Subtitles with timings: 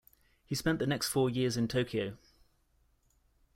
[0.47, 2.17] He spent the next four years in Tokyo.